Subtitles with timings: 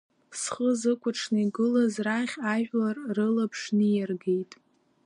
[0.39, 4.51] Зхы зыкәаҽны игылаз рахь ажәлар рылаԥш ниаргеит.